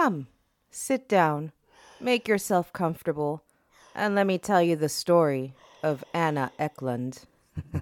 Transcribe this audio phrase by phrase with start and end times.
[0.00, 0.28] Come,
[0.70, 1.50] sit down,
[2.00, 3.42] make yourself comfortable,
[3.96, 7.24] and let me tell you the story of Anna Ecklund.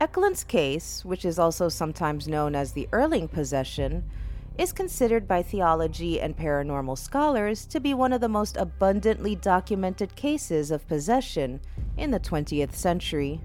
[0.00, 4.10] Ecklund's case, which is also sometimes known as the Earling possession,
[4.56, 10.16] is considered by theology and paranormal scholars to be one of the most abundantly documented
[10.16, 11.60] cases of possession
[11.98, 13.42] in the 20th century.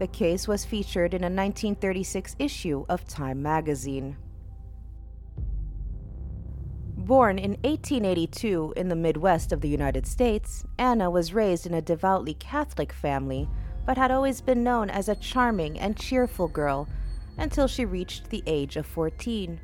[0.00, 4.16] The case was featured in a 1936 issue of Time magazine.
[6.96, 11.82] Born in 1882 in the Midwest of the United States, Anna was raised in a
[11.82, 13.46] devoutly Catholic family,
[13.84, 16.88] but had always been known as a charming and cheerful girl
[17.36, 19.60] until she reached the age of 14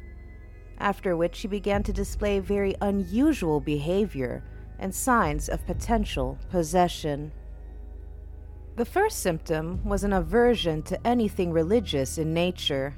[0.79, 4.43] after which she began to display very unusual behavior
[4.79, 7.32] and signs of potential possession.
[8.77, 12.95] The first symptom was an aversion to anything religious in nature.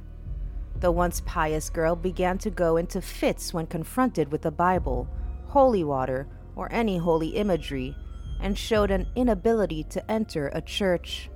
[0.80, 5.08] The once pious girl began to go into fits when confronted with the Bible,
[5.46, 7.94] holy water, or any holy imagery,
[8.40, 11.30] and showed an inability to enter a church.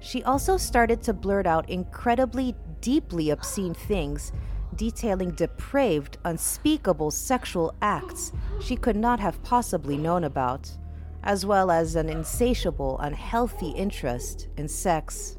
[0.00, 4.32] She also started to blurt out incredibly deeply obscene things
[4.76, 10.70] detailing depraved, unspeakable sexual acts she could not have possibly known about,
[11.26, 15.36] as well as an insatiable, unhealthy interest in sex.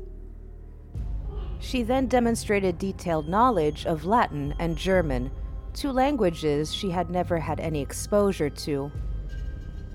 [1.60, 5.32] She then demonstrated detailed knowledge of Latin and German,
[5.74, 8.92] two languages she had never had any exposure to.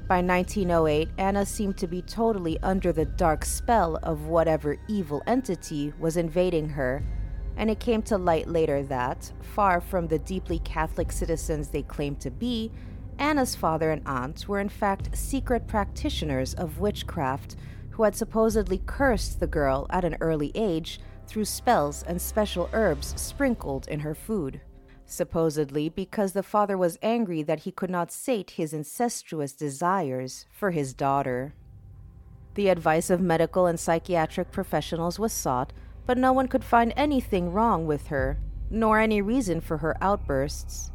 [0.08, 5.92] By 1908, Anna seemed to be totally under the dark spell of whatever evil entity
[6.00, 7.04] was invading her
[7.56, 12.20] and it came to light later that, far from the deeply Catholic citizens they claimed
[12.20, 12.70] to be,
[13.22, 17.54] Anna's father and aunt were in fact secret practitioners of witchcraft
[17.90, 20.98] who had supposedly cursed the girl at an early age
[21.28, 24.60] through spells and special herbs sprinkled in her food.
[25.06, 30.72] Supposedly because the father was angry that he could not sate his incestuous desires for
[30.72, 31.54] his daughter.
[32.54, 35.72] The advice of medical and psychiatric professionals was sought,
[36.06, 40.90] but no one could find anything wrong with her, nor any reason for her outbursts.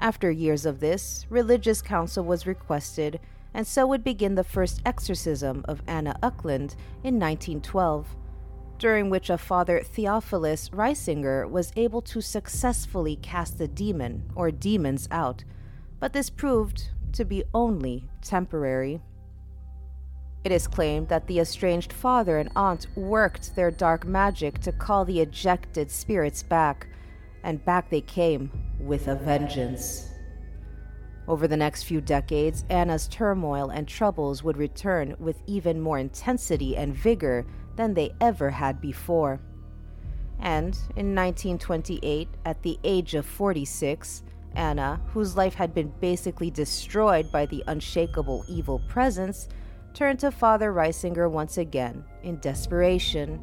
[0.00, 3.18] After years of this, religious counsel was requested,
[3.52, 8.14] and so would begin the first exorcism of Anna Ecklund in 1912,
[8.78, 15.08] during which a Father Theophilus Riesinger was able to successfully cast the demon or demons
[15.10, 15.42] out,
[15.98, 19.00] but this proved to be only temporary.
[20.44, 25.04] It is claimed that the estranged father and aunt worked their dark magic to call
[25.04, 26.86] the ejected spirits back,
[27.48, 30.10] and back they came with a vengeance.
[31.26, 36.76] Over the next few decades, Anna's turmoil and troubles would return with even more intensity
[36.76, 39.40] and vigor than they ever had before.
[40.38, 47.32] And in 1928, at the age of 46, Anna, whose life had been basically destroyed
[47.32, 49.48] by the unshakable evil presence,
[49.94, 53.42] turned to Father Riesinger once again in desperation.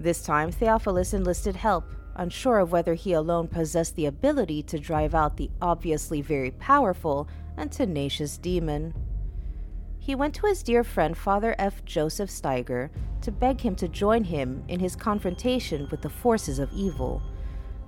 [0.00, 5.14] This time, Theophilus enlisted help, unsure of whether he alone possessed the ability to drive
[5.14, 7.28] out the obviously very powerful
[7.58, 8.94] and tenacious demon.
[9.98, 11.84] He went to his dear friend Father F.
[11.84, 12.88] Joseph Steiger
[13.20, 17.20] to beg him to join him in his confrontation with the forces of evil,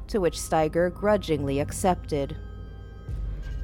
[0.08, 2.36] to which Steiger grudgingly accepted.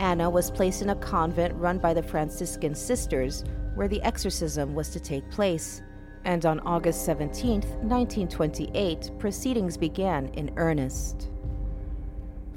[0.01, 3.45] Anna was placed in a convent run by the Franciscan sisters,
[3.75, 5.83] where the exorcism was to take place.
[6.29, 11.31] And on August 17, 1928, proceedings began in earnest.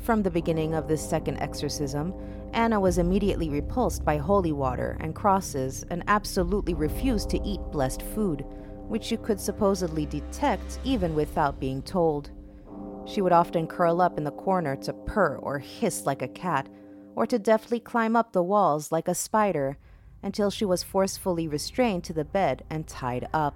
[0.01, 2.13] From the beginning of this second exorcism,
[2.51, 8.01] Anna was immediately repulsed by holy water and crosses and absolutely refused to eat blessed
[8.01, 8.43] food,
[8.89, 12.29] which you could supposedly detect even without being told.
[13.05, 16.67] She would often curl up in the corner to purr or hiss like a cat
[17.15, 19.77] or to deftly climb up the walls like a spider
[20.23, 23.55] until she was forcefully restrained to the bed and tied up.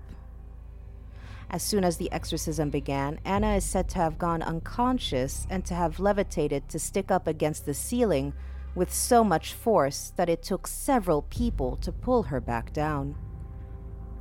[1.50, 5.76] As soon as the exorcism began, Anna is said to have gone unconscious and to
[5.76, 8.34] have levitated to stick up against the ceiling
[8.74, 13.16] with so much force that it took several people to pull her back down.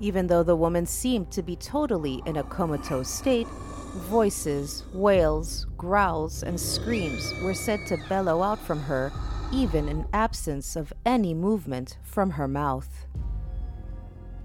[0.00, 3.48] Even though the woman seemed to be totally in a comatose state,
[3.94, 9.12] Voices, wails, growls, and screams were said to bellow out from her,
[9.54, 13.06] even in absence of any movement from her mouth.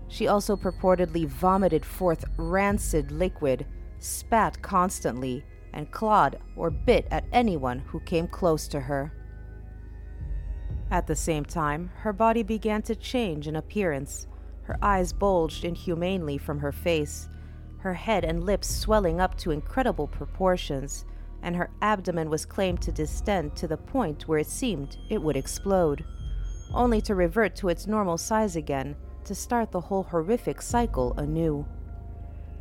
[0.08, 3.66] She also purportedly vomited forth rancid liquid,
[3.98, 9.12] spat constantly, and clawed or bit at anyone who came close to her.
[10.92, 14.28] At the same time, her body began to change in appearance
[14.64, 17.28] Her eyes bulged inhumanely from her face,
[17.80, 21.06] her head and lips swelling up to incredible proportions,
[21.42, 25.38] and her abdomen was claimed to distend to the point where it seemed it would
[25.38, 26.04] explode,
[26.74, 31.66] only to revert to its normal size again to start the whole horrific cycle anew.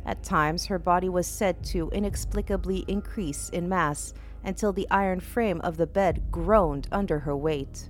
[0.05, 5.61] At times, her body was said to inexplicably increase in mass until the iron frame
[5.61, 7.89] of the bed groaned under her weight.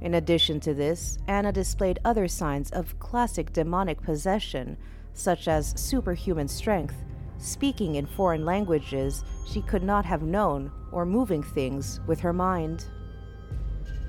[0.00, 4.76] In addition to this, Anna displayed other signs of classic demonic possession,
[5.12, 6.96] such as superhuman strength,
[7.40, 12.86] speaking in foreign languages she could not have known, or moving things with her mind.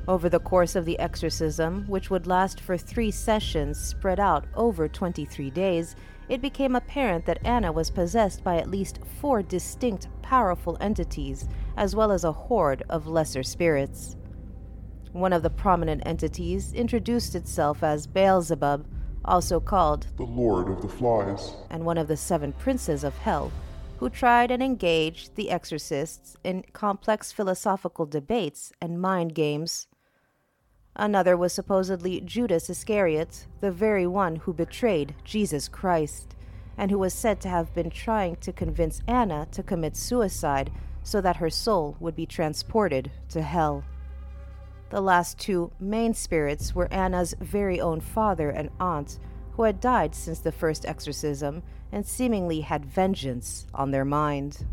[0.08, 4.88] Over the course of the exorcism, which would last for three sessions spread out over
[4.88, 5.96] 23 days,
[6.28, 11.48] it became apparent that Anna was possessed by at least four distinct powerful entities,
[11.78, 14.16] as well as a horde of lesser spirits.
[15.12, 18.86] One of the prominent entities introduced itself as Beelzebub,
[19.26, 23.52] also called the Lord of the Flies, and one of the seven princes of hell,
[23.98, 29.88] who tried and engaged the exorcists in complex philosophical debates and mind games.
[30.96, 36.36] Another was supposedly Judas Iscariot, the very one who betrayed Jesus Christ,
[36.78, 40.72] and who was said to have been trying to convince Anna to commit suicide
[41.04, 43.84] so that her soul would be transported to hell.
[44.92, 49.20] The last two main spirits were Anna's very own father and aunt,
[49.54, 54.66] who had died since the first exorcism and seemingly had vengeance on their mind.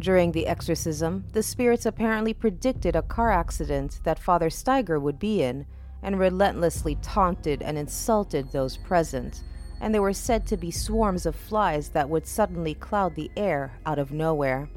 [0.00, 5.40] During the exorcism, the spirits apparently predicted a car accident that Father Steiger would be
[5.40, 5.66] in
[6.02, 9.44] and relentlessly taunted and insulted those present,
[9.80, 13.78] and there were said to be swarms of flies that would suddenly cloud the air
[13.86, 14.68] out of nowhere.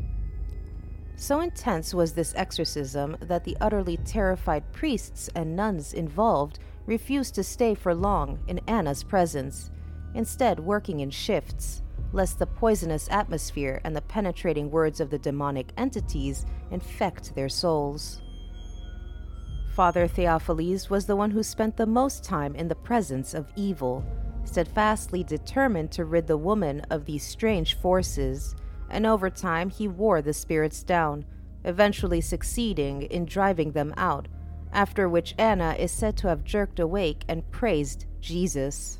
[1.20, 7.44] So intense was this exorcism that the utterly terrified priests and nuns involved refused to
[7.44, 9.70] stay for long in Anna's presence,
[10.14, 11.84] instead, working in shifts,
[12.14, 18.22] lest the poisonous atmosphere and the penetrating words of the demonic entities infect their souls.
[19.76, 24.06] Father Theophilus was the one who spent the most time in the presence of evil,
[24.46, 28.56] steadfastly determined to rid the woman of these strange forces
[28.90, 31.26] and over time he wore the spirits down,
[31.64, 34.28] eventually succeeding in driving them out,
[34.72, 39.00] after which Anna is said to have jerked awake and praised Jesus.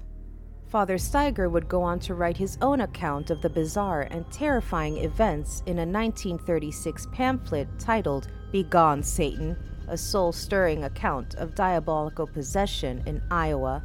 [0.68, 4.98] Father Steiger would go on to write his own account of the bizarre and terrifying
[4.98, 9.58] events in a 1936 pamphlet titled Begone Satan,
[9.88, 13.84] a soul stirring account of diabolical possession in Iowa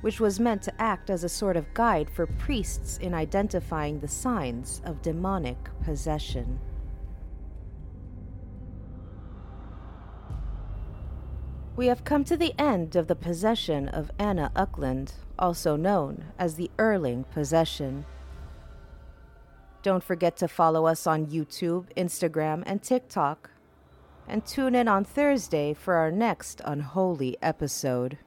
[0.00, 4.08] which was meant to act as a sort of guide for priests in identifying the
[4.08, 6.58] signs of demonic possession.
[11.76, 16.56] We have come to the end of the possession of Anna Uckland, also known as
[16.56, 18.04] the Earling possession.
[19.82, 23.50] Don't forget to follow us on YouTube, Instagram, and TikTok.
[24.28, 28.18] And tune in on Thursday for our next unholy episode.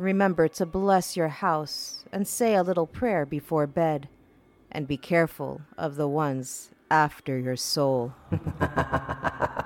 [0.00, 4.08] Remember to bless your house and say a little prayer before bed,
[4.72, 8.14] and be careful of the ones after your soul.